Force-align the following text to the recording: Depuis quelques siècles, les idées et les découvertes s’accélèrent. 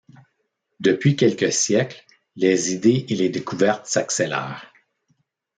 Depuis 0.79 1.15
quelques 1.15 1.53
siècles, 1.53 2.03
les 2.35 2.73
idées 2.73 3.05
et 3.07 3.15
les 3.15 3.29
découvertes 3.29 3.85
s’accélèrent. 3.85 4.73